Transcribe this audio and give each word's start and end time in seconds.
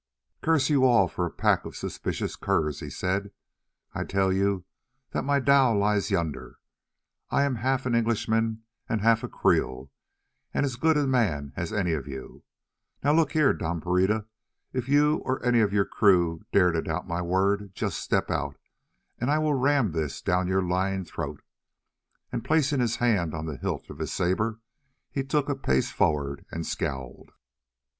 "Curse 0.41 0.71
you 0.71 0.83
all 0.83 1.07
for 1.07 1.27
a 1.27 1.29
pack 1.29 1.63
of 1.63 1.75
suspicious 1.75 2.35
curs!" 2.35 2.79
he 2.79 2.89
said; 2.89 3.29
"I 3.93 4.03
tell 4.03 4.33
you 4.33 4.65
that 5.11 5.23
my 5.23 5.39
dhow 5.39 5.77
lies 5.77 6.09
yonder. 6.09 6.57
I 7.29 7.43
am 7.43 7.57
half 7.57 7.85
an 7.85 7.93
Englishman 7.93 8.63
and 8.89 9.01
half 9.01 9.21
a 9.23 9.27
Creole, 9.27 9.91
and 10.55 10.65
as 10.65 10.75
good 10.75 10.97
a 10.97 11.05
man 11.05 11.53
as 11.55 11.71
any 11.71 11.91
of 11.93 12.07
you. 12.07 12.43
Now 13.03 13.13
look 13.13 13.33
here, 13.33 13.53
Dom 13.53 13.79
Pereira, 13.79 14.25
if 14.73 14.89
you, 14.89 15.17
or 15.17 15.39
any 15.45 15.59
of 15.59 15.71
your 15.71 15.85
crew, 15.85 16.41
dare 16.51 16.71
to 16.71 16.81
doubt 16.81 17.07
my 17.07 17.21
word, 17.21 17.69
just 17.75 17.99
step 17.99 18.31
out, 18.31 18.57
and 19.19 19.29
I 19.29 19.37
will 19.37 19.53
ram 19.53 19.91
this 19.91 20.19
down 20.23 20.47
your 20.47 20.63
lying 20.63 21.05
throat;" 21.05 21.43
and 22.31 22.43
placing 22.43 22.79
his 22.79 22.95
hand 22.95 23.35
on 23.35 23.45
the 23.45 23.55
hilt 23.57 23.87
of 23.91 23.99
his 23.99 24.11
sabre, 24.11 24.61
he 25.11 25.23
took 25.23 25.47
a 25.47 25.55
pace 25.55 25.91
forward 25.91 26.43
and 26.51 26.65
scowled. 26.65 27.33